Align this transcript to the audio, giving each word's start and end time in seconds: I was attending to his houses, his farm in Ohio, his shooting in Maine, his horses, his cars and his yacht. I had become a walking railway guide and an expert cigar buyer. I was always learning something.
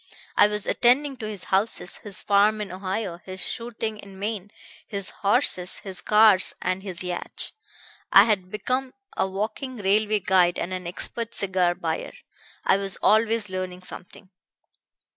I 0.35 0.47
was 0.47 0.65
attending 0.65 1.15
to 1.17 1.27
his 1.27 1.43
houses, 1.43 1.97
his 1.97 2.21
farm 2.21 2.59
in 2.59 2.71
Ohio, 2.71 3.19
his 3.23 3.39
shooting 3.39 3.99
in 3.99 4.17
Maine, 4.17 4.49
his 4.87 5.11
horses, 5.11 5.77
his 5.77 6.01
cars 6.01 6.55
and 6.59 6.81
his 6.81 7.03
yacht. 7.03 7.51
I 8.11 8.23
had 8.23 8.49
become 8.49 8.95
a 9.15 9.27
walking 9.27 9.77
railway 9.77 10.19
guide 10.19 10.57
and 10.57 10.73
an 10.73 10.87
expert 10.87 11.35
cigar 11.35 11.75
buyer. 11.75 12.13
I 12.65 12.77
was 12.77 12.97
always 13.03 13.47
learning 13.51 13.83
something. 13.83 14.31